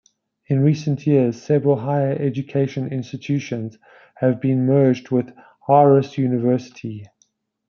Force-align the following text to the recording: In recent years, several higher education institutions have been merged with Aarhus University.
In 0.47 0.61
recent 0.63 1.05
years, 1.05 1.39
several 1.39 1.75
higher 1.75 2.13
education 2.13 2.91
institutions 2.91 3.77
have 4.15 4.41
been 4.41 4.65
merged 4.65 5.11
with 5.11 5.31
Aarhus 5.69 6.17
University. 6.17 7.05